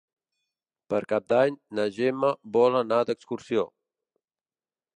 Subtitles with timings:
[0.93, 3.67] Per Cap d'Any na Gemma vol anar d'excursió.